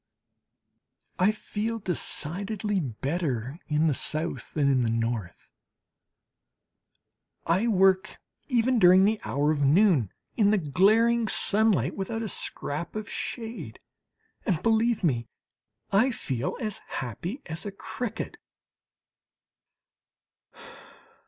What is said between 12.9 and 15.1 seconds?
of shade; and, believe